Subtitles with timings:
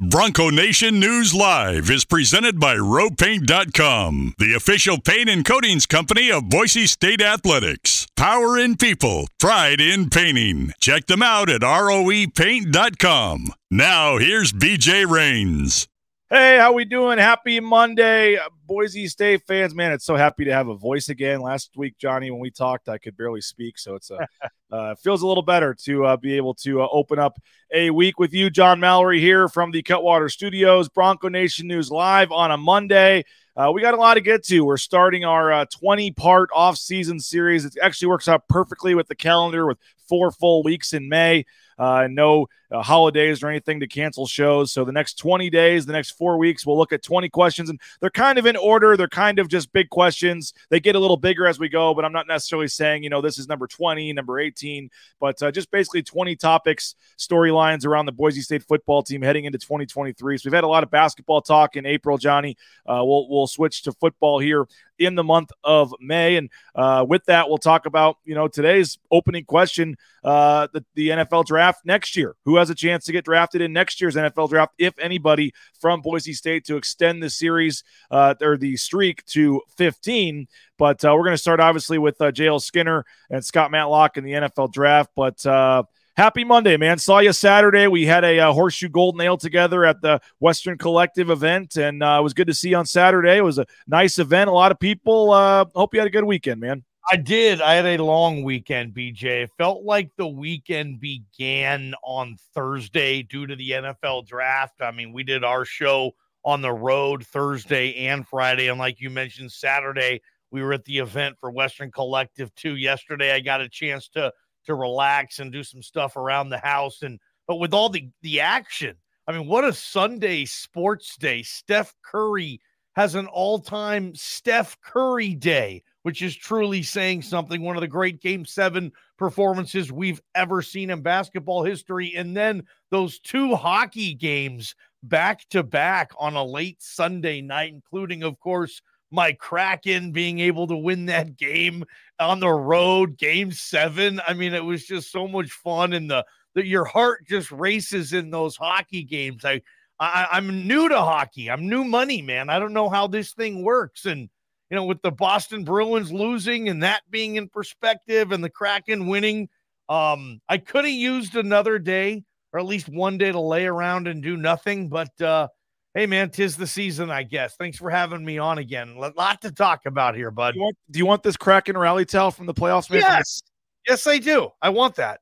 [0.00, 6.48] Bronco Nation News Live is presented by RowPaint.com, the official paint and coatings company of
[6.48, 8.08] Boise State Athletics.
[8.16, 10.72] Power in people, pride in painting.
[10.80, 13.46] Check them out at ROEPaint.com.
[13.70, 15.86] Now, here's BJ Rains.
[16.34, 17.16] Hey, how we doing?
[17.18, 19.72] Happy Monday, Boise State fans.
[19.72, 21.40] Man, it's so happy to have a voice again.
[21.40, 24.26] Last week, Johnny, when we talked, I could barely speak, so it's uh,
[24.72, 27.38] uh feels a little better to uh, be able to uh, open up
[27.72, 28.50] a week with you.
[28.50, 33.22] John Mallory here from the Cutwater Studios, Bronco Nation News live on a Monday.
[33.56, 34.64] Uh, we got a lot to get to.
[34.64, 37.64] We're starting our 20 part off-season series.
[37.64, 39.78] It actually works out perfectly with the calendar with
[40.08, 41.44] four full weeks in May
[41.78, 44.72] uh, no uh, holidays or anything to cancel shows.
[44.72, 47.80] So the next 20 days, the next four weeks, we'll look at 20 questions, and
[48.00, 48.96] they're kind of in order.
[48.96, 50.54] They're kind of just big questions.
[50.70, 53.20] They get a little bigger as we go, but I'm not necessarily saying, you know,
[53.20, 54.90] this is number 20, number 18,
[55.20, 59.58] but uh, just basically 20 topics, storylines around the Boise State football team heading into
[59.58, 60.38] 2023.
[60.38, 62.56] So we've had a lot of basketball talk in April, Johnny.
[62.86, 64.66] Uh, we'll, we'll switch to football here
[64.98, 66.36] in the month of May.
[66.36, 71.08] And uh, with that, we'll talk about, you know, today's opening question uh, the, the
[71.08, 72.36] NFL draft next year.
[72.44, 76.00] Who has a chance to get drafted in next year's NFL draft, if anybody, from
[76.00, 80.48] Boise State to extend the series uh, or the streak to 15?
[80.78, 84.24] But uh, we're going to start obviously with uh, JL Skinner and Scott Matlock in
[84.24, 85.10] the NFL draft.
[85.14, 85.84] But uh,
[86.16, 86.98] happy Monday, man.
[86.98, 87.86] Saw you Saturday.
[87.86, 92.18] We had a, uh, horseshoe gold nail together at the Western Collective event, and uh,
[92.20, 93.36] it was good to see you on Saturday.
[93.36, 94.48] It was a nice event.
[94.48, 95.30] A lot of people.
[95.30, 96.84] Uh, hope you had a good weekend, man.
[97.12, 97.60] I did.
[97.60, 99.44] I had a long weekend, BJ.
[99.44, 104.80] It felt like the weekend began on Thursday due to the NFL draft.
[104.80, 106.12] I mean, we did our show
[106.46, 108.68] on the road Thursday and Friday.
[108.68, 112.76] And like you mentioned, Saturday, we were at the event for Western Collective too.
[112.76, 114.32] Yesterday, I got a chance to
[114.64, 117.02] to relax and do some stuff around the house.
[117.02, 121.42] And but with all the the action, I mean, what a Sunday sports day!
[121.42, 122.60] Steph Curry
[122.96, 127.62] has an all time Steph Curry day, which is truly saying something.
[127.62, 132.64] One of the great Game Seven performances we've ever seen in basketball history, and then
[132.90, 138.80] those two hockey games back to back on a late Sunday night, including, of course
[139.14, 141.84] my Kraken being able to win that game
[142.18, 144.20] on the road, game seven.
[144.26, 148.30] I mean, it was just so much fun, and the, your heart just races in
[148.30, 149.44] those hockey games.
[149.44, 149.62] I,
[149.98, 151.50] I I'm new to hockey.
[151.50, 152.50] I'm new money, man.
[152.50, 154.28] I don't know how this thing works, and
[154.70, 159.06] you know, with the Boston Bruins losing and that being in perspective, and the Kraken
[159.06, 159.48] winning,
[159.88, 164.06] um, I could have used another day or at least one day to lay around
[164.06, 165.48] and do nothing, but uh
[165.94, 167.54] Hey man, tis the season, I guess.
[167.54, 168.96] Thanks for having me on again.
[168.98, 170.54] A lot to talk about here, bud.
[170.54, 172.90] Do you want, do you want this Kraken rally towel from the playoffs?
[172.90, 173.00] Man?
[173.00, 173.40] Yes,
[173.86, 174.50] yes, I do.
[174.60, 175.20] I want that.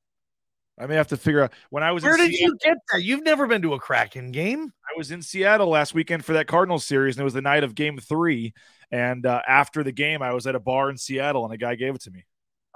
[0.79, 2.03] I may have to figure out when I was.
[2.03, 3.03] Where did Seattle, you get that?
[3.03, 4.73] You've never been to a Kraken game.
[4.91, 7.65] I was in Seattle last weekend for that Cardinals series, and it was the night
[7.65, 8.55] of Game Three.
[8.91, 11.75] And uh, after the game, I was at a bar in Seattle, and a guy
[11.75, 12.25] gave it to me.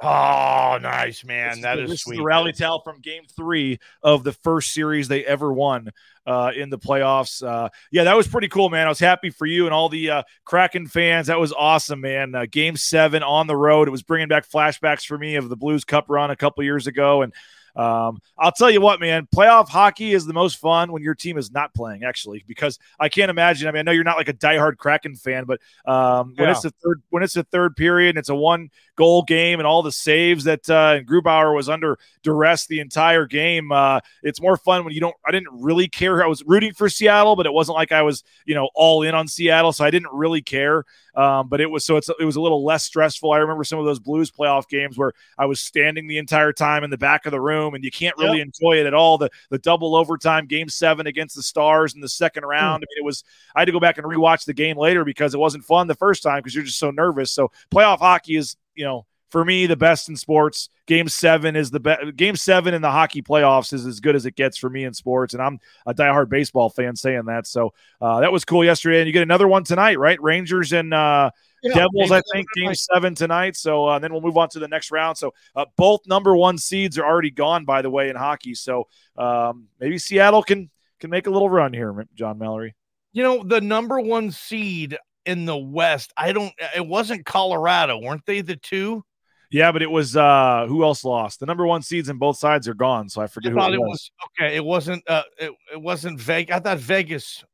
[0.02, 1.52] Oh, nice, man.
[1.52, 2.20] This that is, is sweet.
[2.20, 5.90] rally towel from game three of the first series they ever won
[6.26, 7.42] uh, in the playoffs.
[7.42, 8.86] Uh, yeah, that was pretty cool, man.
[8.86, 11.28] I was happy for you and all the uh, Kraken fans.
[11.28, 12.34] That was awesome, man.
[12.34, 13.88] Uh, game seven on the road.
[13.88, 16.86] It was bringing back flashbacks for me of the Blues Cup run a couple years
[16.86, 17.22] ago.
[17.22, 17.32] And
[17.76, 21.36] um, I'll tell you what, man, playoff hockey is the most fun when your team
[21.36, 23.68] is not playing, actually, because I can't imagine.
[23.68, 26.52] I mean, I know you're not like a diehard Kraken fan, but um, when yeah.
[26.52, 29.66] it's the third when it's the third period and it's a one goal game and
[29.66, 34.56] all the saves that uh, Grubauer was under duress the entire game, uh, it's more
[34.56, 35.14] fun when you don't.
[35.26, 36.24] I didn't really care.
[36.24, 39.14] I was rooting for Seattle, but it wasn't like I was, you know, all in
[39.14, 40.84] on Seattle, so I didn't really care.
[41.16, 43.32] Um, but it was so it's it was a little less stressful.
[43.32, 46.84] I remember some of those Blues playoff games where I was standing the entire time
[46.84, 48.46] in the back of the room, and you can't really yep.
[48.46, 49.16] enjoy it at all.
[49.16, 52.50] The the double overtime game seven against the Stars in the second hmm.
[52.50, 52.82] round.
[52.82, 52.86] Mm.
[52.86, 55.32] I mean, it was I had to go back and rewatch the game later because
[55.32, 57.32] it wasn't fun the first time because you're just so nervous.
[57.32, 60.68] So playoff hockey is you know for me, the best in sports.
[60.86, 62.16] Game seven is the best.
[62.16, 64.94] Game seven in the hockey playoffs is as good as it gets for me in
[64.94, 67.46] sports, and I'm a diehard baseball fan saying that.
[67.46, 70.20] So uh, that was cool yesterday, and you get another one tonight, right?
[70.22, 71.30] Rangers and uh,
[71.62, 73.56] yeah, Devils, I think, game seven tonight.
[73.56, 75.18] So uh, then we'll move on to the next round.
[75.18, 78.54] So uh, both number one seeds are already gone, by the way, in hockey.
[78.54, 78.86] So
[79.16, 80.70] um, maybe Seattle can
[81.00, 82.74] can make a little run here, John Mallory.
[83.12, 86.52] You know, the number one seed in the West, I don't.
[86.74, 89.04] It wasn't Colorado, weren't they the two?
[89.50, 91.40] Yeah, but it was uh who else lost?
[91.40, 93.80] The number one seeds in both sides are gone, so I forget I who it
[93.80, 93.88] was.
[93.88, 94.10] was.
[94.38, 96.56] Okay, it wasn't uh it, it wasn't Vegas.
[96.56, 97.44] I thought Vegas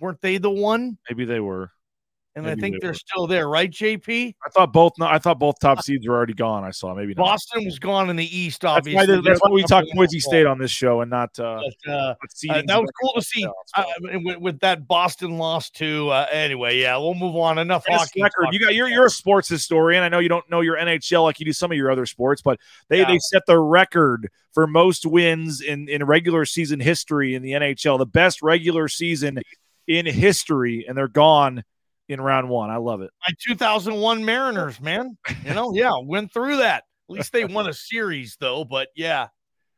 [0.00, 0.98] weren't they the one?
[1.08, 1.70] Maybe they were.
[2.36, 4.34] And Maybe I think they they're still there, right, JP?
[4.46, 4.92] I thought both.
[5.00, 6.62] No, I thought both top seeds were already gone.
[6.62, 7.24] I saw maybe not.
[7.24, 9.16] Boston was gone in the East, That's obviously.
[9.16, 10.20] why, that's why we talked Boise.
[10.20, 12.14] State on this show and not uh, But, uh,
[12.50, 13.44] uh, that was cool to see
[13.74, 13.84] uh,
[14.22, 16.08] with, with that Boston loss too.
[16.10, 17.58] Uh, anyway, yeah, we'll move on.
[17.58, 18.22] Enough Guinness hockey.
[18.22, 18.48] record.
[18.52, 20.04] You got you're you're a sports historian.
[20.04, 22.42] I know you don't know your NHL like you do some of your other sports,
[22.42, 23.08] but they Yeah.
[23.08, 27.98] they set the record for most wins in in regular season history in the NHL.
[27.98, 29.40] The best regular season
[29.88, 31.64] in history, and they're gone
[32.10, 32.70] in round one.
[32.70, 33.10] I love it.
[33.26, 35.16] my 2001 Mariners, man.
[35.44, 36.84] You know, yeah, went through that.
[37.08, 38.64] At least they won a series though.
[38.64, 39.28] But yeah,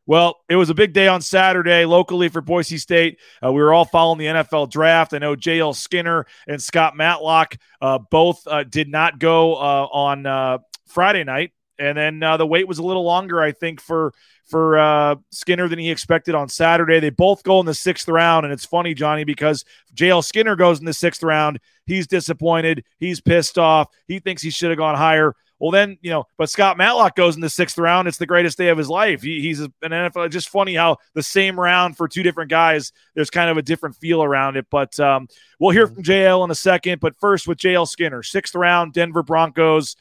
[0.06, 3.18] Well, it was a big day on Saturday locally for Boise State.
[3.44, 5.14] Uh, we were all following the NFL draft.
[5.14, 10.26] I know JL Skinner and Scott Matlock uh, both uh, did not go uh, on
[10.26, 10.58] uh,
[10.88, 14.12] Friday night, and then uh, the wait was a little longer, I think, for
[14.44, 17.00] for uh, Skinner than he expected on Saturday.
[17.00, 20.78] They both go in the sixth round, and it's funny, Johnny, because JL Skinner goes
[20.78, 21.60] in the sixth round.
[21.86, 22.84] He's disappointed.
[22.98, 23.88] He's pissed off.
[24.06, 25.34] He thinks he should have gone higher.
[25.62, 28.08] Well, then, you know, but Scott Matlock goes in the sixth round.
[28.08, 29.22] It's the greatest day of his life.
[29.22, 30.28] He, he's an NFL.
[30.28, 33.94] Just funny how the same round for two different guys, there's kind of a different
[33.94, 34.66] feel around it.
[34.70, 35.28] But um,
[35.60, 36.98] we'll hear from JL in a second.
[36.98, 39.94] But first, with JL Skinner, sixth round, Denver Broncos.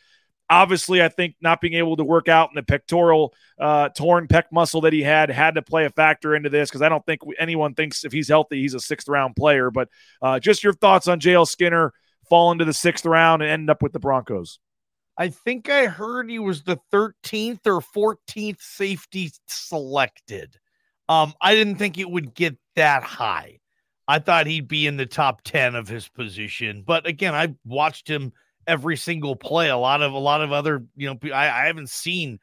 [0.51, 4.43] Obviously, I think not being able to work out in the pectoral uh, torn pec
[4.51, 7.21] muscle that he had had to play a factor into this because I don't think
[7.39, 9.71] anyone thinks if he's healthy, he's a sixth round player.
[9.71, 9.87] But
[10.21, 11.93] uh, just your thoughts on JL Skinner
[12.29, 14.59] falling to the sixth round and end up with the Broncos.
[15.17, 20.57] I think I heard he was the 13th or 14th safety selected.
[21.07, 23.59] Um, I didn't think it would get that high.
[24.07, 26.83] I thought he'd be in the top 10 of his position.
[26.85, 28.33] But again, I watched him
[28.71, 29.69] every single play.
[29.69, 32.39] A lot of a lot of other, you know, I, I haven't seen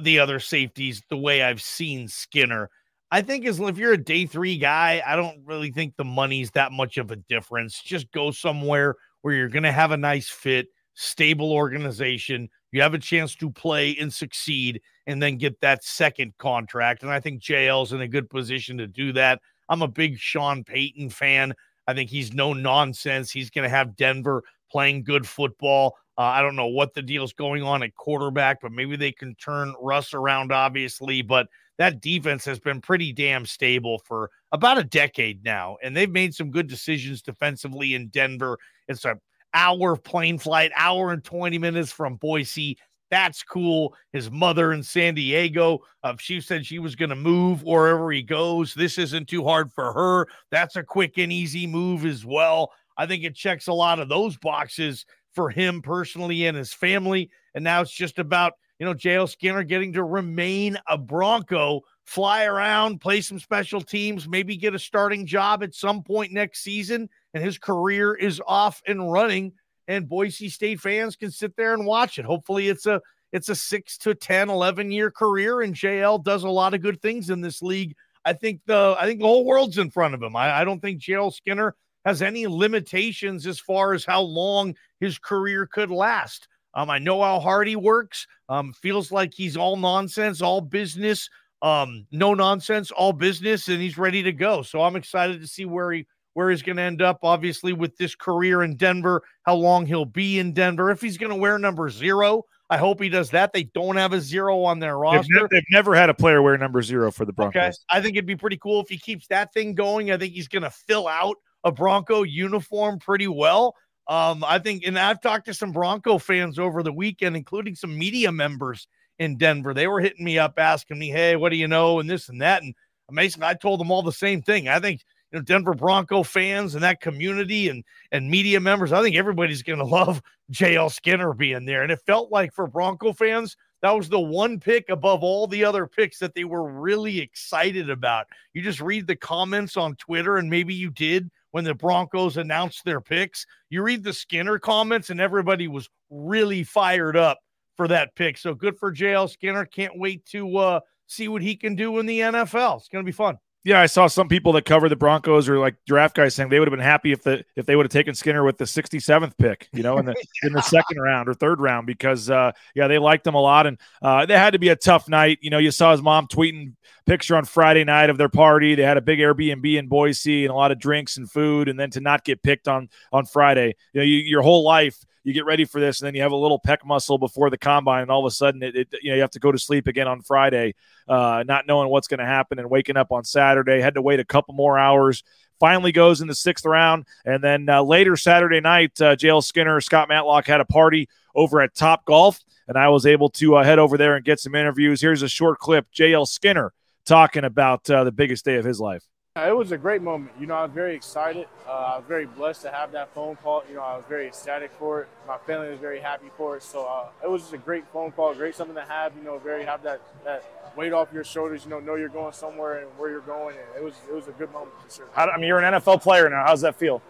[0.00, 2.68] the other safeties the way I've seen Skinner.
[3.12, 6.50] I think as if you're a day three guy, I don't really think the money's
[6.50, 7.80] that much of a difference.
[7.80, 12.48] Just go somewhere where you're gonna have a nice fit, stable organization.
[12.72, 17.02] You have a chance to play and succeed, and then get that second contract.
[17.02, 19.40] And I think JL's in a good position to do that.
[19.68, 21.54] I'm a big Sean Payton fan.
[21.86, 23.30] I think he's no nonsense.
[23.30, 25.96] He's going to have Denver playing good football.
[26.16, 29.34] Uh, I don't know what the deal's going on at quarterback, but maybe they can
[29.36, 31.22] turn Russ around, obviously.
[31.22, 31.48] But
[31.78, 36.34] that defense has been pretty damn stable for about a decade now, and they've made
[36.34, 38.58] some good decisions defensively in Denver.
[38.88, 39.18] It's a
[39.54, 42.78] hour plane flight, hour and 20 minutes from Boise.
[43.10, 43.94] That's cool.
[44.12, 48.22] His mother in San Diego, uh, she said she was going to move wherever he
[48.22, 48.74] goes.
[48.74, 50.26] This isn't too hard for her.
[50.50, 52.72] That's a quick and easy move as well.
[52.98, 57.30] I think it checks a lot of those boxes for him personally and his family.
[57.54, 62.44] And now it's just about, you know, JL Skinner getting to remain a Bronco, fly
[62.44, 67.08] around, play some special teams, maybe get a starting job at some point next season.
[67.32, 69.52] And his career is off and running
[69.88, 72.24] and Boise State fans can sit there and watch it.
[72.24, 73.00] Hopefully it's a
[73.32, 77.02] it's a 6 to 10 11 year career and JL does a lot of good
[77.02, 77.94] things in this league.
[78.24, 80.36] I think the I think the whole world's in front of him.
[80.36, 81.74] I, I don't think JL Skinner
[82.08, 86.48] has any limitations as far as how long his career could last.
[86.74, 88.26] Um, I know how hard he works.
[88.48, 91.28] Um, feels like he's all nonsense, all business,
[91.60, 94.62] um, no nonsense, all business, and he's ready to go.
[94.62, 97.96] So I'm excited to see where he where he's going to end up, obviously, with
[97.96, 100.90] this career in Denver, how long he'll be in Denver.
[100.90, 103.52] If he's going to wear number zero, I hope he does that.
[103.52, 105.34] They don't have a zero on their They've, roster.
[105.34, 107.60] ne- they've never had a player wear number zero for the Broncos.
[107.60, 107.72] Okay.
[107.90, 110.12] I think it'd be pretty cool if he keeps that thing going.
[110.12, 113.74] I think he's going to fill out a Bronco uniform pretty well.
[114.06, 117.96] Um, I think, and I've talked to some Bronco fans over the weekend, including some
[117.96, 118.88] media members
[119.18, 119.74] in Denver.
[119.74, 122.00] They were hitting me up asking me, Hey, what do you know?
[122.00, 122.62] And this and that.
[122.62, 122.74] And
[123.08, 123.42] amazing.
[123.42, 124.68] I told them all the same thing.
[124.68, 129.02] I think, you know, Denver Bronco fans and that community and and media members, I
[129.02, 130.22] think everybody's going to love
[130.52, 131.82] JL Skinner being there.
[131.82, 135.64] And it felt like for Bronco fans, that was the one pick above all the
[135.64, 138.26] other picks that they were really excited about.
[138.52, 142.84] You just read the comments on Twitter, and maybe you did when the Broncos announced
[142.84, 143.46] their picks.
[143.70, 147.38] You read the Skinner comments, and everybody was really fired up
[147.76, 148.36] for that pick.
[148.36, 149.64] So good for JL Skinner.
[149.64, 152.78] Can't wait to uh, see what he can do in the NFL.
[152.78, 153.38] It's going to be fun.
[153.64, 156.58] Yeah, I saw some people that cover the Broncos or like draft guys saying they
[156.58, 159.36] would have been happy if the if they would have taken Skinner with the 67th
[159.36, 162.86] pick, you know, in the in the second round or third round because uh yeah,
[162.86, 165.38] they liked him a lot and uh they had to be a tough night.
[165.42, 166.74] You know, you saw his mom tweeting
[167.04, 168.76] picture on Friday night of their party.
[168.76, 171.78] They had a big Airbnb in Boise and a lot of drinks and food and
[171.78, 173.74] then to not get picked on on Friday.
[173.92, 176.32] You know, you, your whole life you get ready for this and then you have
[176.32, 179.10] a little pec muscle before the combine and all of a sudden it, it you
[179.10, 180.74] know you have to go to sleep again on Friday
[181.08, 183.80] uh, not knowing what's going to happen and waking up on Saturday.
[183.80, 185.22] Had to wait a couple more hours
[185.58, 187.06] finally goes in the sixth round.
[187.24, 191.60] And then uh, later Saturday night, uh, JL Skinner, Scott Matlock had a party over
[191.60, 194.54] at Top Golf, and I was able to uh, head over there and get some
[194.54, 195.00] interviews.
[195.00, 196.72] Here's a short clip JL Skinner
[197.06, 199.04] talking about uh, the biggest day of his life.
[199.46, 200.32] It was a great moment.
[200.40, 201.46] You know, I was very excited.
[201.66, 203.62] Uh, I was very blessed to have that phone call.
[203.68, 205.08] You know, I was very ecstatic for it.
[205.26, 206.62] My family was very happy for it.
[206.62, 209.14] So uh, it was just a great phone call, great something to have.
[209.16, 211.64] You know, very have that that weight off your shoulders.
[211.64, 213.56] You know, know you're going somewhere and where you're going.
[213.56, 215.06] And it was it was a good moment for sure.
[215.12, 216.44] How, I mean, you're an NFL player now.
[216.44, 217.02] How does that feel?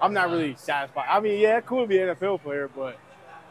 [0.00, 1.06] I'm not really satisfied.
[1.10, 2.98] I mean, yeah, cool to be an NFL player, but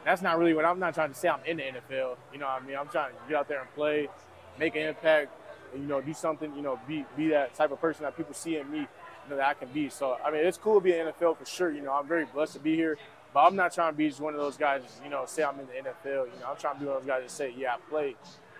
[0.05, 1.27] that's not really what I'm not trying to say.
[1.27, 2.15] I'm in the NFL.
[2.31, 4.07] You know, what I mean, I'm trying to get out there and play,
[4.57, 5.31] make an impact
[5.73, 8.57] you know, do something, you know, be be that type of person that people see
[8.57, 9.89] in me, you know, that I can be.
[9.89, 11.71] So I mean, it's cool to be in the NFL for sure.
[11.71, 12.97] You know, I'm very blessed to be here,
[13.33, 15.59] but I'm not trying to be just one of those guys, you know, say I'm
[15.59, 16.25] in the NFL.
[16.25, 18.15] You know, I'm trying to be one of those guys that say, yeah, I played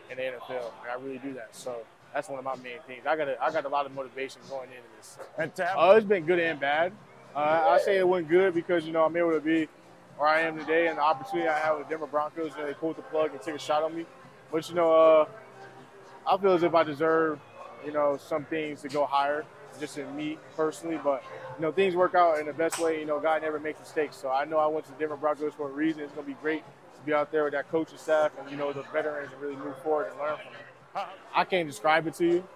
[0.10, 1.56] in the NFL, and I really do that.
[1.56, 1.78] So
[2.14, 3.06] that's one of my main things.
[3.06, 5.18] I got a, I got a lot of motivation going into this.
[5.38, 6.92] And to uh, it's been good and bad.
[7.36, 9.68] Uh, I say it went good because you know I'm able to be
[10.18, 12.52] where I am today, and the opportunity I have with Denver Broncos.
[12.56, 14.06] You know, they pulled the plug and took a shot on me.
[14.52, 15.26] But you know, uh,
[16.28, 17.40] I feel as if I deserve,
[17.86, 19.46] you know, some things to go higher,
[19.80, 21.00] just in me personally.
[21.02, 21.24] But
[21.56, 23.00] you know, things work out in the best way.
[23.00, 24.18] You know, God never makes mistakes.
[24.18, 26.04] So I know I went to Denver Broncos for a reason.
[26.04, 28.74] It's gonna be great to be out there with that coaching staff and you know
[28.74, 31.08] the veterans and really move forward and learn from them.
[31.34, 32.48] I can't describe it to you.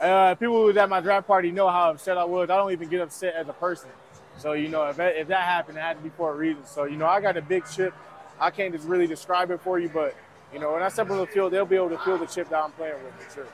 [0.00, 2.50] Uh, people who was at my draft party know how upset I was.
[2.50, 3.90] I don't even get upset as a person.
[4.38, 6.64] So you know, if that, if that happened, it had to be for a reason.
[6.66, 7.94] So you know, I got a big chip.
[8.38, 10.14] I can't just really describe it for you, but
[10.52, 12.48] you know, when I step on the field, they'll be able to feel the chip
[12.50, 13.46] that I'm playing with for sure.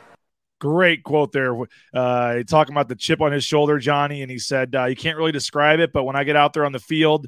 [0.60, 1.56] Great quote there.
[1.92, 5.16] Uh, talking about the chip on his shoulder, Johnny, and he said uh, you can't
[5.16, 7.26] really describe it, but when I get out there on the field,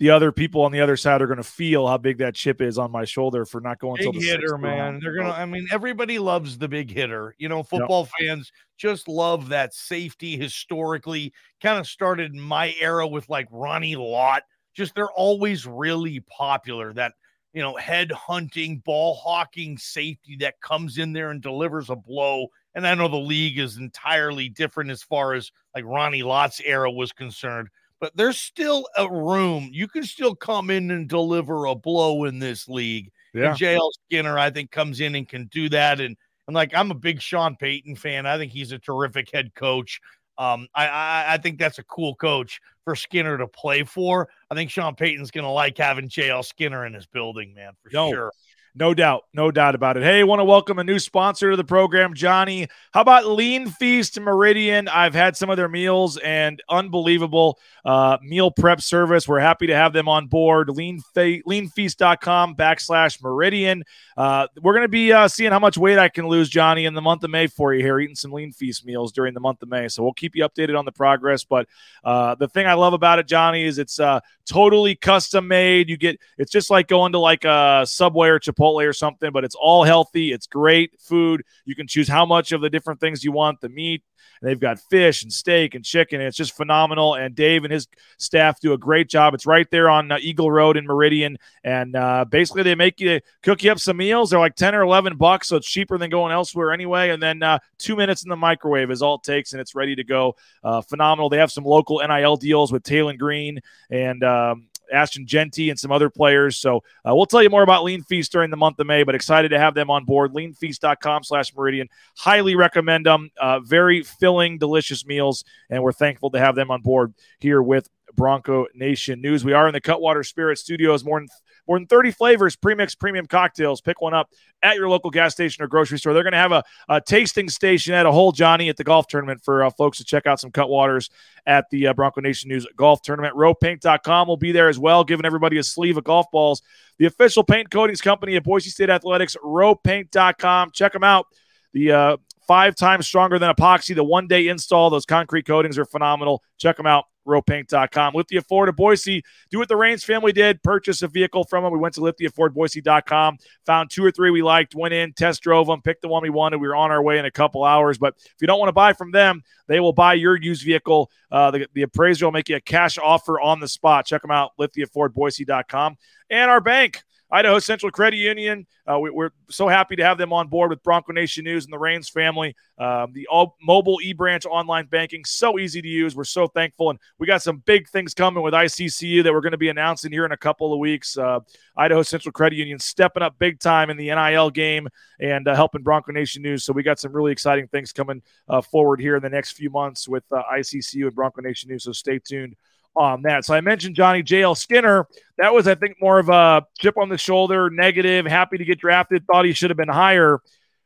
[0.00, 2.60] the other people on the other side are going to feel how big that chip
[2.60, 4.98] is on my shoulder for not going big until the hitter, man.
[5.00, 5.30] They're gonna.
[5.30, 7.34] I mean, everybody loves the big hitter.
[7.38, 8.28] You know, football yep.
[8.28, 10.36] fans just love that safety.
[10.36, 11.32] Historically,
[11.62, 14.42] kind of started my era with like Ronnie Lott.
[14.74, 16.92] Just they're always really popular.
[16.92, 17.12] That
[17.54, 22.48] you know, head hunting, ball hawking safety that comes in there and delivers a blow.
[22.74, 26.90] And I know the league is entirely different as far as like Ronnie Lott's era
[26.90, 27.68] was concerned,
[28.00, 29.70] but there's still a room.
[29.72, 33.12] You can still come in and deliver a blow in this league.
[33.32, 33.50] Yeah.
[33.50, 36.00] And JL Skinner, I think, comes in and can do that.
[36.00, 36.16] And
[36.48, 38.26] and like I'm a big Sean Payton fan.
[38.26, 40.00] I think he's a terrific head coach.
[40.36, 44.28] Um, I, I, I think that's a cool coach for Skinner to play for.
[44.50, 47.90] I think Sean Payton's going to like having JL Skinner in his building, man, for
[47.92, 48.32] no, sure.
[48.76, 49.22] No doubt.
[49.32, 50.02] No doubt about it.
[50.02, 52.66] Hey, want to welcome a new sponsor to the program, Johnny.
[52.92, 54.88] How about Lean Feast Meridian?
[54.88, 59.28] I've had some of their meals and unbelievable uh, meal prep service.
[59.28, 60.70] We're happy to have them on board.
[60.70, 63.84] Lean leanfeast.com backslash Meridian.
[64.16, 66.94] Uh, we're going to be uh, seeing how much weight I can lose, Johnny, in
[66.94, 69.62] the month of May for you here, eating some Lean Feast meals during the month
[69.62, 69.86] of May.
[69.86, 71.44] So we'll keep you updated on the progress.
[71.44, 71.68] But
[72.02, 75.88] uh, the thing I love about it, Johnny, is it's uh, totally custom made.
[75.88, 79.30] You get it's just like going to like a Subway or Chipotle Chipotle or something,
[79.32, 80.32] but it's all healthy.
[80.32, 81.42] It's great food.
[81.64, 84.02] You can choose how much of the different things you want the meat.
[84.42, 86.20] They've got fish and steak and chicken.
[86.20, 87.14] And it's just phenomenal.
[87.14, 87.86] And Dave and his
[88.18, 89.32] staff do a great job.
[89.32, 91.38] It's right there on uh, Eagle Road in Meridian.
[91.62, 94.30] And uh, basically, they make you cook you up some meals.
[94.30, 95.48] They're like 10 or 11 bucks.
[95.48, 97.10] So it's cheaper than going elsewhere anyway.
[97.10, 99.52] And then uh, two minutes in the microwave is all it takes.
[99.52, 100.36] And it's ready to go.
[100.62, 101.30] Uh, phenomenal.
[101.30, 105.92] They have some local NIL deals with Taylen Green and um, Ashton Jeanty and some
[105.92, 106.56] other players.
[106.56, 109.14] So uh, we'll tell you more about Lean Feast during the month of May, but
[109.14, 110.32] excited to have them on board.
[110.32, 111.88] Leanfeast.com slash Meridian.
[112.16, 113.30] Highly recommend them.
[113.40, 117.88] Uh, very filling, delicious meals, and we're thankful to have them on board here with
[118.14, 119.44] Bronco Nation News.
[119.44, 121.04] We are in the Cutwater Spirit Studios.
[121.04, 121.28] More than
[121.66, 123.80] more than 30 flavors, premix premium cocktails.
[123.80, 124.30] Pick one up
[124.62, 126.12] at your local gas station or grocery store.
[126.12, 129.06] They're going to have a, a, tasting station at a whole Johnny at the golf
[129.06, 131.10] tournament for uh, folks to check out some Cutwaters
[131.46, 133.34] at the uh, Bronco Nation News golf tournament.
[133.34, 136.62] RoPaint.com will be there as well, giving everybody a sleeve of golf balls.
[136.98, 140.70] The official paint coatings company at Boise State Athletics, RoPaint.com.
[140.72, 141.26] Check them out.
[141.72, 142.16] The uh,
[142.46, 143.94] five times stronger than epoxy.
[143.94, 146.42] The one day install, those concrete coatings are phenomenal.
[146.56, 148.14] Check them out ropaint.com.
[148.14, 151.72] Lithia Ford of Boise, do what the Rains family did, purchase a vehicle from them.
[151.72, 155.82] We went to lithiafordboise.com, found two or three we liked, went in, test drove them,
[155.82, 156.58] picked the one we wanted.
[156.58, 157.98] We were on our way in a couple hours.
[157.98, 161.10] But if you don't want to buy from them, they will buy your used vehicle.
[161.30, 164.06] Uh, the, the appraiser will make you a cash offer on the spot.
[164.06, 165.96] Check them out, lithiafordboise.com.
[166.30, 167.02] And our bank.
[167.30, 168.66] Idaho Central Credit Union.
[168.86, 171.72] Uh, we, are so happy to have them on board with Bronco Nation News and
[171.72, 172.54] the Rains family.
[172.78, 176.14] Um, the all mobile e branch online banking, so easy to use.
[176.14, 176.90] We're so thankful.
[176.90, 180.12] And we got some big things coming with ICCU that we're going to be announcing
[180.12, 181.16] here in a couple of weeks.
[181.16, 181.40] Uh,
[181.76, 184.88] Idaho Central Credit Union stepping up big time in the NIL game
[185.20, 186.64] and uh, helping Bronco Nation News.
[186.64, 189.70] So we got some really exciting things coming uh, forward here in the next few
[189.70, 191.84] months with uh, ICCU and Bronco Nation News.
[191.84, 192.54] So stay tuned
[192.96, 193.44] on that.
[193.44, 195.06] So I mentioned Johnny JL Skinner.
[195.38, 198.78] That was, I think, more of a chip on the shoulder, negative, happy to get
[198.78, 200.40] drafted, thought he should have been higher.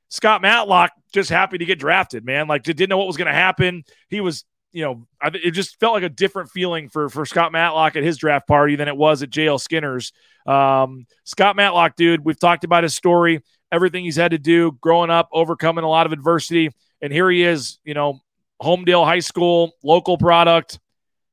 [0.08, 2.48] Scott Matlock just happy to get drafted, man.
[2.48, 3.84] Like didn't know what was going to happen.
[4.08, 7.96] He was, you know, it just felt like a different feeling for for Scott Matlock
[7.96, 10.12] at his draft party than it was at JL Skinner's.
[10.46, 15.10] Um, Scott Matlock, dude, we've talked about his story, everything he's had to do growing
[15.10, 16.70] up, overcoming a lot of adversity,
[17.02, 18.20] and here he is, you know,
[18.62, 20.78] Homedale High School, local product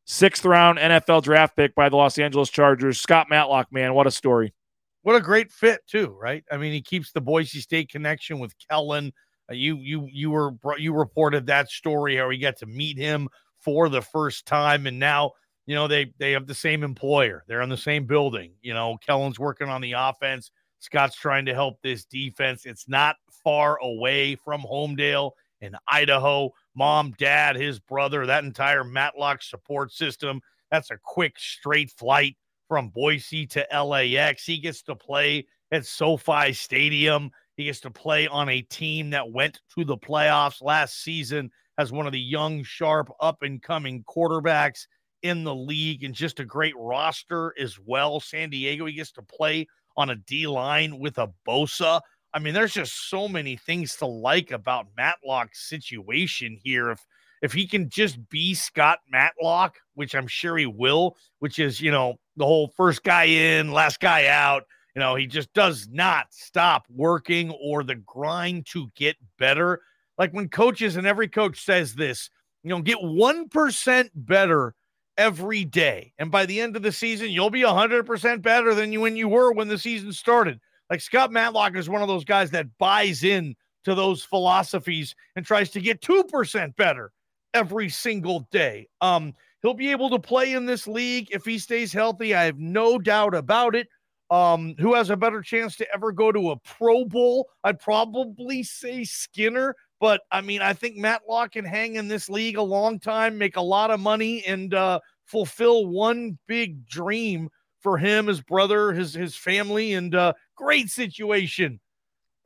[0.06, 3.00] sixth round NFL draft pick by the Los Angeles Chargers.
[3.00, 4.54] Scott Matlock, man, what a story.
[5.02, 6.44] What a great fit too, right?
[6.52, 9.12] I mean, he keeps the Boise State connection with Kellen.
[9.50, 13.28] Uh, you you you were you reported that story how he got to meet him
[13.60, 15.32] for the first time, and now
[15.68, 17.44] you know they they have the same employer.
[17.48, 18.54] They're in the same building.
[18.62, 20.50] You know, Kellen's working on the offense.
[20.80, 22.66] Scott's trying to help this defense.
[22.66, 25.32] It's not far away from Homedale
[25.62, 30.42] in Idaho mom, dad, his brother, that entire Matlock support system.
[30.72, 32.36] That's a quick, straight flight
[32.68, 34.46] from Boise to LAX.
[34.46, 37.32] He gets to play at SoFi Stadium.
[37.58, 41.92] He gets to play on a team that went to the playoffs last season as
[41.92, 44.88] one of the young, sharp, up and coming quarterbacks
[45.24, 48.20] in the league and just a great roster as well.
[48.20, 49.68] San Diego, he gets to play
[49.98, 52.02] on a D line with a Bosa.
[52.36, 56.92] I mean, there's just so many things to like about Matlock's situation here.
[56.92, 57.00] If
[57.42, 61.92] if he can just be Scott Matlock, which I'm sure he will, which is, you
[61.92, 64.64] know, the whole first guy in, last guy out,
[64.96, 69.82] you know, he just does not stop working or the grind to get better.
[70.18, 72.30] Like when coaches and every coach says this,
[72.64, 74.74] you know, get 1% better
[75.18, 76.14] every day.
[76.18, 79.28] And by the end of the season, you'll be 100% better than you when you
[79.28, 80.60] were when the season started.
[80.90, 85.46] Like Scott Matlock is one of those guys that buys in to those philosophies and
[85.46, 87.12] tries to get 2% better
[87.54, 88.88] every single day.
[89.02, 92.36] Um, he'll be able to play in this league if he stays healthy.
[92.36, 93.88] I have no doubt about it.
[94.32, 97.48] Um, who has a better chance to ever go to a Pro Bowl?
[97.64, 102.58] I'd probably say Skinner, but I mean, I think Matlock can hang in this league
[102.58, 107.50] a long time, make a lot of money, and uh, fulfill one big dream
[107.86, 111.80] for him, his brother, his his family, and uh, great situation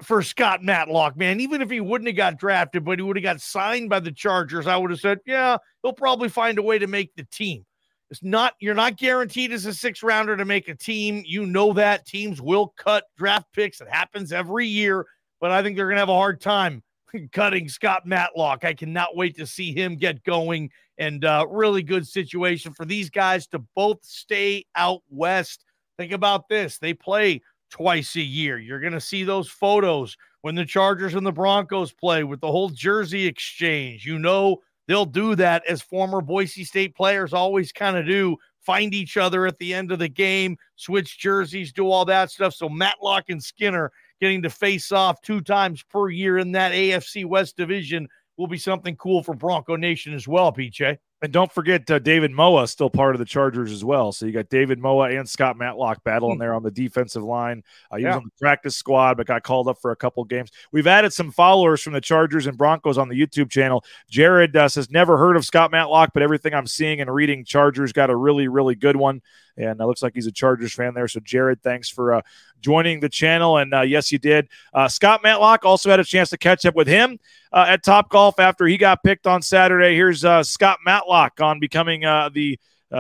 [0.04, 1.40] for Scott Matlock, man.
[1.40, 4.12] Even if he wouldn't have got drafted, but he would have got signed by the
[4.12, 7.66] Chargers, I would have said, yeah, he'll probably find a way to make the team.
[8.12, 11.24] It's not you're not guaranteed as a six rounder to make a team.
[11.26, 13.80] You know that teams will cut draft picks.
[13.80, 15.06] It happens every year,
[15.40, 16.84] but I think they're gonna have a hard time
[17.32, 18.66] cutting Scott Matlock.
[18.66, 23.10] I cannot wait to see him get going and uh, really good situation for these
[23.10, 25.66] guys to both stay out west.
[25.98, 28.58] Think about this they play twice a year.
[28.58, 32.52] You're going to see those photos when the Chargers and the Broncos play with the
[32.52, 34.06] whole jersey exchange.
[34.06, 38.94] You know, they'll do that as former Boise State players always kind of do find
[38.94, 42.54] each other at the end of the game, switch jerseys, do all that stuff.
[42.54, 47.26] So Matlock and Skinner getting to face off two times per year in that AFC
[47.26, 50.98] West division will be something cool for Bronco Nation as well, PJ.
[51.22, 54.14] And don't forget uh, David Moa, still part of the Chargers as well.
[54.14, 56.40] So you got David Moa and Scott Matlock battling hmm.
[56.40, 57.62] there on the defensive line.
[57.92, 58.10] Uh, he yeah.
[58.10, 60.50] was on the practice squad, but got called up for a couple games.
[60.72, 63.84] We've added some followers from the Chargers and Broncos on the YouTube channel.
[64.10, 67.92] Jared uh, says, never heard of Scott Matlock, but everything I'm seeing and reading, Chargers
[67.92, 69.22] got a really, really good one.
[69.60, 71.08] And it looks like he's a Chargers fan there.
[71.08, 72.22] So, Jared, thanks for uh,
[72.62, 73.58] joining the channel.
[73.58, 74.48] And uh, yes, you did.
[74.74, 77.20] Uh, Scott Matlock also had a chance to catch up with him
[77.52, 79.96] uh, at Top Golf after he got picked on Saturday.
[79.96, 82.58] Here's uh, Scott Matlock on becoming uh, the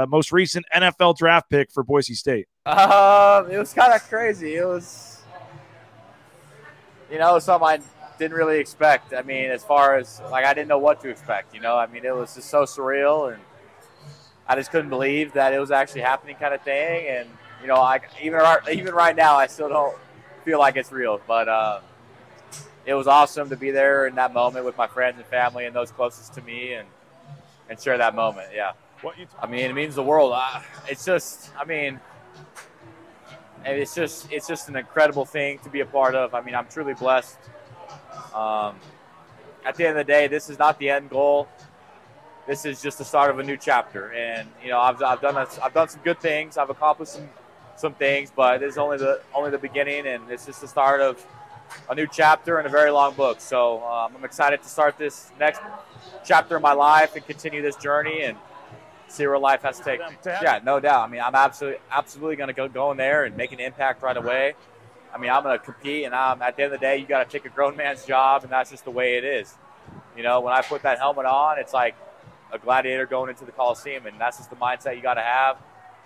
[0.08, 2.48] most recent NFL draft pick for Boise State.
[2.66, 4.56] Um, it was kind of crazy.
[4.56, 5.24] It was,
[7.10, 7.80] you know, something I
[8.20, 9.14] didn't really expect.
[9.14, 11.56] I mean, as far as like, I didn't know what to expect.
[11.56, 13.42] You know, I mean, it was just so surreal and
[14.50, 17.08] I just couldn't believe that it was actually happening, kind of thing.
[17.08, 17.30] And
[17.62, 19.96] you know, I even even right now, I still don't
[20.44, 21.22] feel like it's real.
[21.28, 21.82] But uh,
[22.84, 25.76] it was awesome to be there in that moment with my friends and family and
[25.76, 26.88] those closest to me, and
[27.70, 28.48] and share that moment.
[28.54, 28.72] Yeah.
[29.02, 29.26] What you?
[29.26, 30.34] T- I mean, it means the world.
[30.34, 32.00] I, it's just, I mean,
[33.64, 36.34] it's just it's just an incredible thing to be a part of.
[36.34, 37.38] I mean, I'm truly blessed.
[38.34, 38.78] Um,
[39.64, 41.48] at the end of the day, this is not the end goal
[42.50, 44.12] this is just the start of a new chapter.
[44.12, 46.58] And you know, I've, I've done a, I've done some good things.
[46.58, 47.30] I've accomplished some
[47.76, 51.00] some things, but this is only the only the beginning, and it's just the start
[51.00, 51.24] of
[51.88, 53.40] a new chapter in a very long book.
[53.40, 55.62] So um, I'm excited to start this next
[56.26, 58.36] chapter of my life and continue this journey and
[59.08, 60.02] see where life has to take.
[60.26, 61.08] Yeah, no doubt.
[61.08, 64.02] I mean, I'm absolutely absolutely going to go go in there and make an impact
[64.02, 64.56] right away.
[65.14, 67.06] I mean, I'm going to compete, and I'm, at the end of the day, you
[67.06, 69.56] got to take a grown man's job, and that's just the way it is.
[70.16, 71.96] You know, when I put that helmet on, it's like
[72.52, 75.58] a gladiator going into the Coliseum, and that's just the mindset you got to have.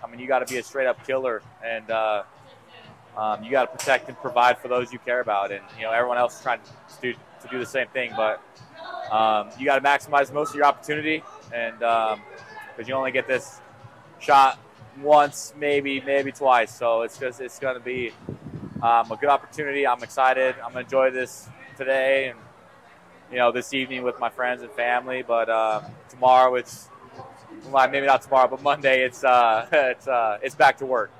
[0.04, 2.24] I mean, you got to be a straight up killer, and uh,
[3.18, 5.92] um, you got to protect and provide for those you care about, and you know
[5.92, 8.12] everyone else is trying to do to do the same thing.
[8.16, 8.42] But
[9.12, 13.28] um, you got to maximize most of your opportunity, and because um, you only get
[13.28, 13.62] this
[14.20, 14.60] shot
[15.02, 16.76] once, maybe maybe twice.
[16.76, 18.12] So it's just it's going to be
[18.82, 19.88] um, a good opportunity.
[19.88, 20.56] I'm excited.
[20.56, 22.40] I'm going to enjoy this today and
[23.34, 25.24] you know this evening with my friends and family.
[25.24, 26.90] But uh, tomorrow it's
[27.72, 31.12] well, maybe not tomorrow, but Monday it's uh, it's uh, it's back to work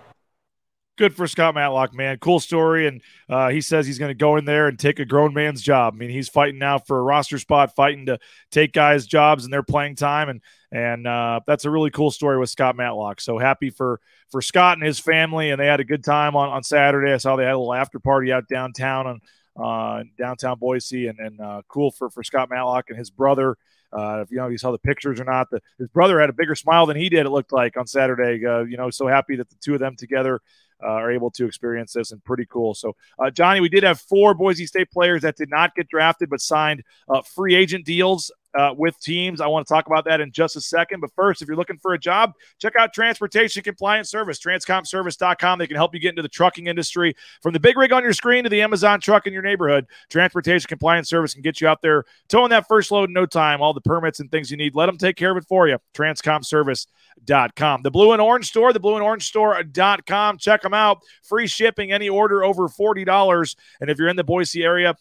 [0.98, 2.18] good for Scott Matlock, man.
[2.18, 2.88] Cool story.
[2.88, 5.62] And uh, he says he's going to go in there and take a grown man's
[5.62, 5.94] job.
[5.94, 8.20] I mean, he's fighting now for a roster spot, fighting to
[8.52, 10.30] take guys' jobs and their playing time.
[10.30, 13.22] And and uh, that's a really cool story with Scott Matlock.
[13.22, 14.00] So happy for
[14.32, 15.52] for Scott and his family.
[15.52, 17.14] And they had a good time on, on Saturday.
[17.14, 19.22] I saw they had a little after party out downtown on
[19.62, 21.08] uh, downtown Boise.
[21.08, 23.58] And, and uh, cool for, for Scott Matlock and his brother.
[23.92, 26.34] Uh, if you know you saw the pictures or not, the, his brother had a
[26.34, 27.26] bigger smile than he did.
[27.26, 28.44] It looked like on Saturday.
[28.44, 30.42] Uh, you know, so happy that the two of them together
[30.84, 32.74] uh, are able to experience this and pretty cool.
[32.74, 36.30] So, uh, Johnny, we did have four Boise State players that did not get drafted
[36.30, 39.42] but signed uh, free agent deals uh, with teams.
[39.42, 41.00] I want to talk about that in just a second.
[41.00, 45.60] But first, if you're looking for a job, check out Transportation Compliance Service, transcompservice.com.
[45.60, 48.14] They can help you get into the trucking industry from the big rig on your
[48.14, 49.86] screen to the Amazon truck in your neighborhood.
[50.10, 53.62] Transportation Compliance Service can get you out there towing that first load in no time,
[53.62, 54.76] all the permits and things you need.
[54.76, 55.78] Let them take care of it for you.
[55.94, 57.82] Transcompservice.com.
[57.84, 60.38] The Blue and Orange Store, the Blue and Orange Store.com.
[60.38, 61.02] Check them out.
[61.24, 63.56] Free shipping, any order over $40.
[63.82, 64.96] And if you're in the Boise area,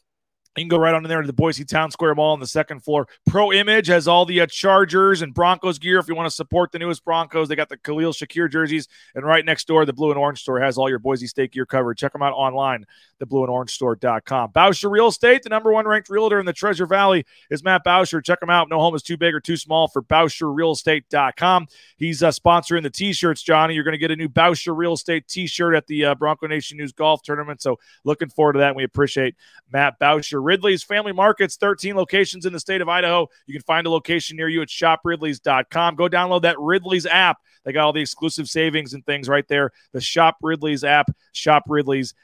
[0.56, 2.46] you can go right on in there to the Boise Town Square Mall on the
[2.46, 3.08] second floor.
[3.26, 5.98] Pro Image has all the uh, Chargers and Broncos gear.
[5.98, 8.86] If you want to support the newest Broncos, they got the Khalil Shakir jerseys.
[9.14, 11.64] And right next door, the Blue and Orange store has all your Boise State gear
[11.64, 11.96] covered.
[11.96, 12.84] Check them out online,
[13.22, 14.50] theblueandorange.store.com.
[14.50, 18.20] Boucher Real Estate, the number one ranked realtor in the Treasure Valley, is Matt Boucher.
[18.20, 18.68] Check him out.
[18.68, 21.66] No home is too big or too small for BoucherRealEstate.com.
[21.96, 23.74] He's uh, sponsoring the t-shirts, Johnny.
[23.74, 26.76] You're going to get a new Boucher Real Estate t-shirt at the uh, Bronco Nation
[26.76, 27.62] News Golf Tournament.
[27.62, 28.68] So looking forward to that.
[28.68, 29.34] And we appreciate
[29.72, 30.41] Matt Boucher.
[30.42, 33.28] Ridley's Family Markets, 13 locations in the state of Idaho.
[33.46, 35.96] You can find a location near you at shopridleys.com.
[35.96, 37.38] Go download that Ridley's app.
[37.64, 39.70] They got all the exclusive savings and things right there.
[39.92, 42.14] The Shop Ridley's app, shopridleys.com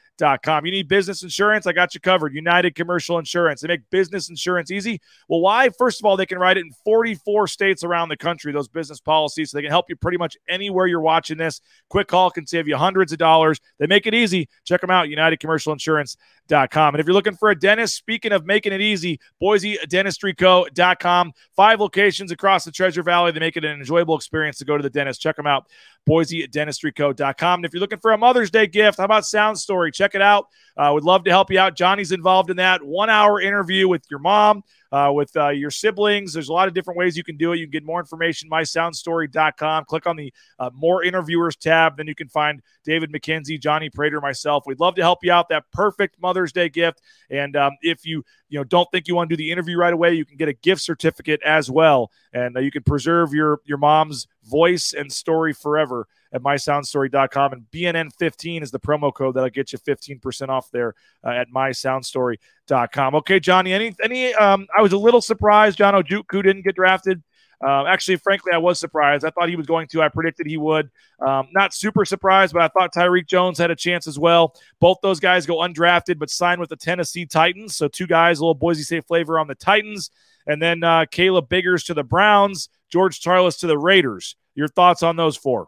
[0.43, 0.65] com.
[0.65, 1.67] You need business insurance?
[1.67, 2.33] I got you covered.
[2.33, 3.61] United Commercial Insurance.
[3.61, 4.99] They make business insurance easy.
[5.27, 5.69] Well, why?
[5.69, 8.99] First of all, they can write it in 44 states around the country, those business
[8.99, 9.51] policies.
[9.51, 11.61] So they can help you pretty much anywhere you're watching this.
[11.89, 13.59] Quick call can save you hundreds of dollars.
[13.77, 14.49] They make it easy.
[14.65, 16.95] Check them out, united commercial UnitedCommercialInsurance.com.
[16.95, 21.33] And if you're looking for a dentist, speaking of making it easy, boise BoiseDentistryCo.com.
[21.55, 23.31] Five locations across the Treasure Valley.
[23.31, 25.21] They make it an enjoyable experience to go to the dentist.
[25.21, 25.67] Check them out,
[26.07, 27.59] BoiseDentistryCo.com.
[27.59, 29.91] And if you're looking for a Mother's Day gift, how about Sound Story?
[29.91, 30.45] Check it out.
[30.77, 31.75] Uh, would love to help you out.
[31.75, 36.33] Johnny's involved in that one hour interview with your mom, uh, with uh, your siblings.
[36.33, 37.57] There's a lot of different ways you can do it.
[37.57, 39.85] You can get more information, mysoundstory.com.
[39.85, 41.97] Click on the uh, more interviewers tab.
[41.97, 44.63] Then you can find David McKenzie, Johnny Prater, myself.
[44.65, 45.49] We'd love to help you out.
[45.49, 47.01] That perfect Mother's Day gift.
[47.29, 49.93] And um, if you you know don't think you want to do the interview right
[49.93, 53.59] away, you can get a gift certificate as well, and uh, you can preserve your
[53.65, 57.53] your mom's voice and story forever at mysoundstory.com.
[57.53, 63.15] And BNN15 is the promo code that'll get you 15% off there uh, at mysoundstory.com.
[63.15, 67.23] Okay, Johnny, any, any, um, I was a little surprised John Ojukwu didn't get drafted.
[67.61, 69.25] Um, actually, frankly, I was surprised.
[69.25, 70.01] I thought he was going to.
[70.01, 70.89] I predicted he would.
[71.19, 74.55] Um, not super surprised, but I thought Tyreque Jones had a chance as well.
[74.79, 77.75] Both those guys go undrafted, but signed with the Tennessee Titans.
[77.75, 80.09] So two guys, a little Boise State flavor on the Titans,
[80.47, 84.37] and then uh, Caleb Biggers to the Browns, George Tarlas to the Raiders.
[84.55, 85.67] Your thoughts on those four?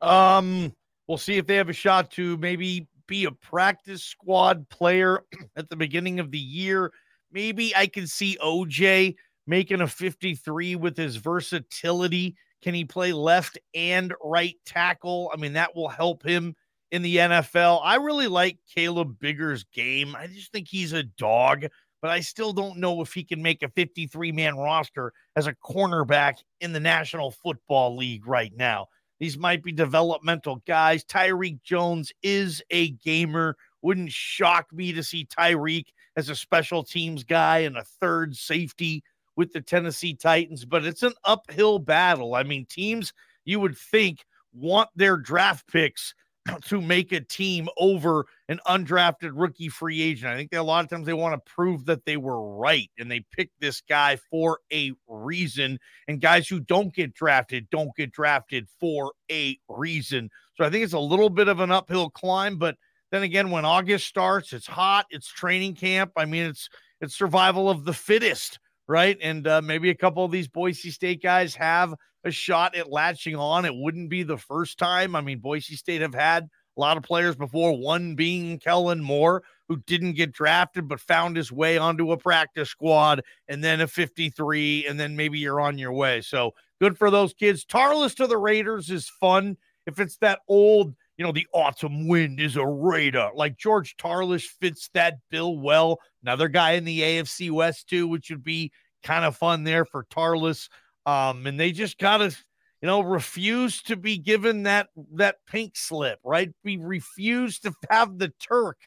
[0.00, 0.72] Um,
[1.06, 5.22] we'll see if they have a shot to maybe be a practice squad player
[5.56, 6.92] at the beginning of the year.
[7.32, 12.36] Maybe I can see OJ making a 53 with his versatility.
[12.62, 15.30] Can he play left and right tackle?
[15.34, 16.54] I mean, that will help him
[16.90, 17.80] in the NFL.
[17.82, 20.14] I really like Caleb Bigger's game.
[20.16, 21.66] I just think he's a dog,
[22.00, 25.54] but I still don't know if he can make a 53 man roster as a
[25.54, 28.86] cornerback in the National Football League right now.
[29.24, 31.02] These might be developmental guys.
[31.02, 33.56] Tyreque Jones is a gamer.
[33.80, 39.02] Wouldn't shock me to see Tyreque as a special teams guy and a third safety
[39.34, 42.34] with the Tennessee Titans, but it's an uphill battle.
[42.34, 43.14] I mean, teams
[43.46, 46.14] you would think want their draft picks
[46.66, 50.32] to make a team over an undrafted rookie free agent.
[50.32, 52.90] I think that a lot of times they want to prove that they were right
[52.98, 55.78] and they picked this guy for a reason.
[56.08, 60.30] And guys who don't get drafted don't get drafted for a reason.
[60.56, 62.76] So I think it's a little bit of an uphill climb, but
[63.10, 66.12] then again, when August starts, it's hot, it's training camp.
[66.16, 66.68] I mean, it's
[67.00, 69.16] it's survival of the fittest, right?
[69.22, 71.94] And uh, maybe a couple of these Boise State guys have
[72.24, 73.64] a shot at latching on.
[73.64, 75.14] It wouldn't be the first time.
[75.14, 79.42] I mean, Boise State have had a lot of players before, one being Kellen Moore,
[79.68, 83.86] who didn't get drafted but found his way onto a practice squad, and then a
[83.86, 86.20] 53, and then maybe you're on your way.
[86.20, 87.64] So good for those kids.
[87.64, 89.56] Tarlas to the Raiders is fun.
[89.86, 94.42] If it's that old, you know, the autumn wind is a Raider, like George Tarlas
[94.42, 95.98] fits that bill well.
[96.22, 98.72] Another guy in the AFC West, too, which would be
[99.02, 100.68] kind of fun there for Tarlas.
[101.06, 102.36] Um, and they just gotta,
[102.80, 106.50] you know, refuse to be given that that pink slip, right?
[106.64, 108.78] We refuse to have the Turk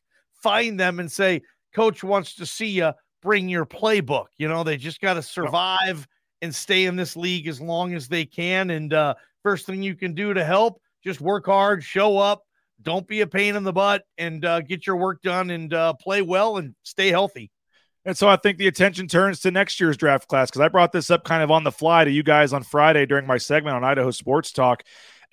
[0.41, 1.41] find them and say,
[1.73, 2.91] Coach wants to see you.
[3.21, 4.27] Bring your playbook.
[4.37, 6.07] You know, they just got to survive
[6.41, 8.69] and stay in this league as long as they can.
[8.69, 12.43] And uh, first thing you can do to help, just work hard, show up,
[12.81, 15.93] don't be a pain in the butt, and uh, get your work done and uh,
[15.93, 17.51] play well and stay healthy.
[18.05, 20.93] And so I think the attention turns to next year's draft class because I brought
[20.93, 23.75] this up kind of on the fly to you guys on Friday during my segment
[23.75, 24.83] on Idaho Sports Talk.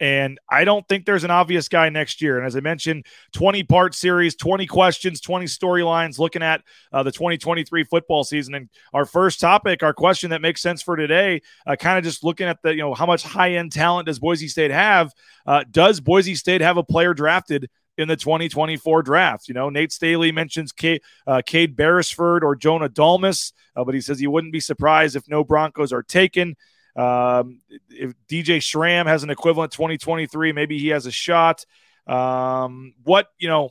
[0.01, 2.39] And I don't think there's an obvious guy next year.
[2.39, 7.13] And as I mentioned, 20 part series, 20 questions, 20 storylines looking at uh, the
[7.13, 8.55] 2023 football season.
[8.55, 12.25] And our first topic, our question that makes sense for today, uh, kind of just
[12.25, 15.13] looking at the, you know, how much high end talent does Boise State have?
[15.47, 19.49] Uh, does Boise State have a player drafted in the 2024 draft.
[19.49, 24.01] You know, Nate Staley mentions Cade, uh, Cade Beresford or Jonah Dalmas, uh, but he
[24.01, 26.57] says he wouldn't be surprised if no Broncos are taken.
[26.97, 31.65] Um, if DJ Schramm has an equivalent 2023, maybe he has a shot.
[32.07, 33.71] Um, what, you know,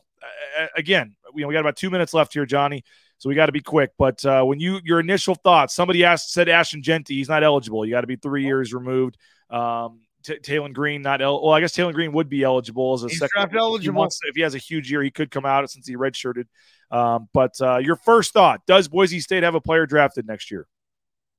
[0.75, 2.83] again, we, we got about two minutes left here, Johnny.
[3.17, 3.91] So we got to be quick.
[3.97, 7.85] But uh, when you your initial thoughts, somebody asked said Ashton Jeanty, he's not eligible.
[7.85, 9.17] You got to be three years removed.
[9.49, 11.53] Um, T- Taylen Green not el- well.
[11.53, 13.31] I guess Taylen Green would be eligible as a He's second.
[13.33, 13.77] draft eligible.
[13.77, 15.95] If he, wants, if he has a huge year, he could come out since he
[15.95, 16.45] redshirted.
[16.91, 20.67] Um, but uh, your first thought: Does Boise State have a player drafted next year?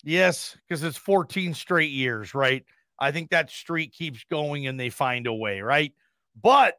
[0.05, 2.65] Yes, because it's 14 straight years, right?
[3.01, 5.93] I think that streak keeps going and they find a way, right?
[6.41, 6.75] But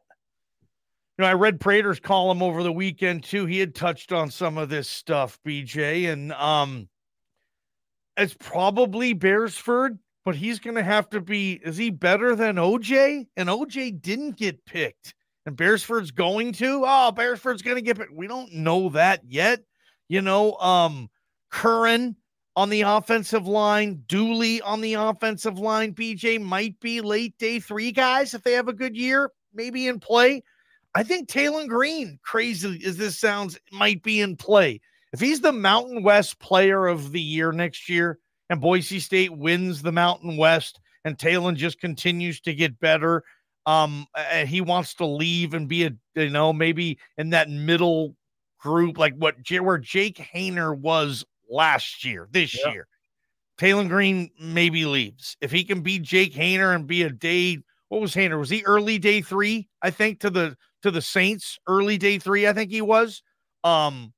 [1.18, 3.46] you know, I read Prater's column over the weekend too.
[3.46, 6.88] He had touched on some of this stuff, BJ, and um,
[8.16, 11.60] it's probably Beresford but he's going to have to be.
[11.64, 13.28] Is he better than OJ?
[13.36, 15.14] And OJ didn't get picked,
[15.46, 16.82] and Beresford's going to.
[16.84, 18.12] Oh, Beresford's going to get picked.
[18.12, 19.60] We don't know that yet.
[20.08, 21.08] You know, um,
[21.52, 22.16] Curran
[22.56, 25.92] on the offensive line, Dooley on the offensive line.
[25.92, 30.00] BJ might be late day three guys if they have a good year, maybe in
[30.00, 30.42] play.
[30.94, 34.80] I think Taylen Green, crazy as this sounds, might be in play.
[35.12, 39.82] If he's the Mountain West player of the year next year, and Boise State wins
[39.82, 43.22] the Mountain West, and Taylen just continues to get better.
[43.66, 44.06] Um,
[44.46, 48.16] he wants to leave and be a you know maybe in that middle
[48.58, 52.72] group like what where Jake Haener was last year, this yeah.
[52.72, 52.88] year.
[53.58, 57.58] Taylen Green maybe leaves if he can beat Jake Haener and be a day.
[57.88, 58.38] What was Haener?
[58.38, 59.68] Was he early day three?
[59.80, 62.46] I think to the to the Saints early day three.
[62.46, 63.22] I think he was.
[63.64, 64.12] Um,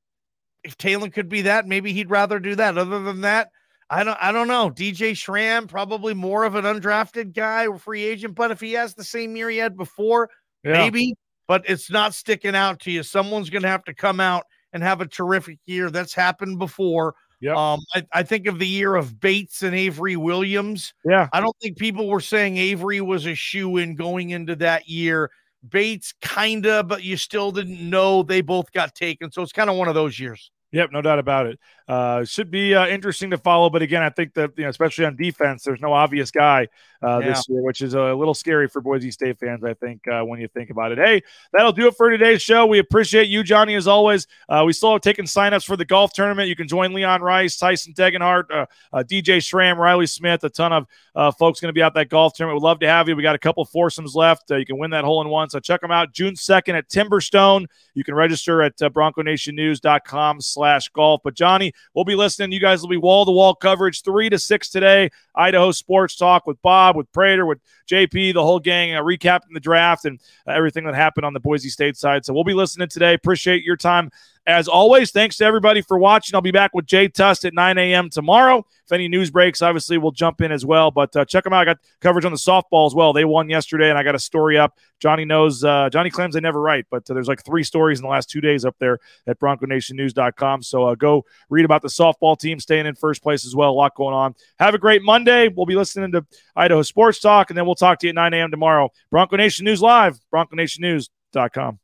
[0.65, 2.77] if Taylen could be that, maybe he'd rather do that.
[2.77, 3.51] Other than that,
[3.91, 4.71] I don't I don't know.
[4.71, 8.95] DJ Schramm, probably more of an undrafted guy or free agent, but if he has
[8.95, 10.31] the same year he had before,
[10.65, 10.73] yeah.
[10.73, 11.15] maybe,
[11.47, 13.03] but it's not sticking out to you.
[13.03, 15.91] Someone's gonna have to come out and have a terrific year.
[15.91, 17.15] That's happened before.
[17.41, 17.53] Yeah.
[17.53, 20.93] Um, I, I, think of the year of Bates and Avery Williams.
[21.05, 21.29] Yeah.
[21.33, 25.31] I don't think people were saying Avery was a shoe in going into that year.
[25.69, 29.31] Bates kinda, but you still didn't know they both got taken.
[29.31, 30.51] So it's kind of one of those years.
[30.73, 31.59] Yep, no doubt about it.
[31.89, 35.07] Uh, should be uh, interesting to follow, but again, I think that you know, especially
[35.07, 36.69] on defense, there's no obvious guy
[37.03, 37.29] uh, yeah.
[37.29, 39.65] this year, which is a little scary for Boise State fans.
[39.65, 40.99] I think uh, when you think about it.
[40.99, 41.23] Hey,
[41.55, 42.67] that'll do it for today's show.
[42.67, 44.27] We appreciate you, Johnny, as always.
[44.51, 46.51] Uh, we still have taken signups for the golf tournament.
[46.51, 48.67] You can join Leon Rice, Tyson Degenhart, uh,
[49.05, 50.73] DJ Schramm, Riley Smith, a ton
[51.15, 52.61] of folks going to be out that golf tournament.
[52.63, 53.17] We'd love to have you.
[53.17, 54.51] We got a couple foursomes left.
[54.51, 55.49] you can win that hole in one.
[55.49, 57.65] So check them out June 2nd at Timberstone.
[57.95, 61.21] You can register at uh, BroncoNationNews.com slash golf.
[61.23, 62.51] But Johnny, we'll be listening.
[62.51, 65.09] You guys will be wall to wall coverage three to six today.
[65.37, 69.61] Idaho Sports Talk with Bob, with Prater, with JP, the whole gang, uh, recapping the
[69.61, 70.19] draft and
[70.49, 72.25] uh, everything that happened on the Boise State side.
[72.25, 73.15] So we'll be listening today.
[73.15, 74.11] Appreciate your time
[74.49, 76.35] As always, thanks to everybody for watching.
[76.35, 78.09] I'll be back with Jay Tust at 9 a.m.
[78.09, 78.65] tomorrow.
[78.87, 80.91] If any news breaks, obviously we'll jump in as well.
[80.91, 81.61] But uh, check them out.
[81.61, 83.13] I got coverage on the softball as well.
[83.13, 84.79] They won yesterday, and I got a story up.
[85.01, 85.63] Johnny knows.
[85.63, 88.31] Uh, Johnny claims they never write, but uh, there's like three stories in the last
[88.31, 90.63] two days up there at BroncoNationNews.com.
[90.63, 93.69] So uh, go read about the softball team staying in first place as well.
[93.69, 94.35] A lot going on.
[94.59, 95.49] Have a great Monday.
[95.49, 96.25] We'll be listening to
[96.57, 98.51] Idaho Sports Talk, and then we'll talk to you at 9 a.m.
[98.51, 98.91] tomorrow.
[99.11, 101.81] Bronco Nation News Live, BroncoNationNews.com.